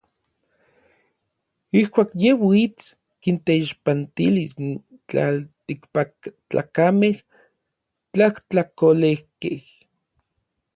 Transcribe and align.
Ijkuak 1.79 2.09
yej 2.23 2.37
uits, 2.47 2.85
kinteixpantilis 3.23 4.53
n 4.65 4.67
tlaltikpaktlakamej 5.07 7.17
tlajtlakolejkej. 8.11 9.57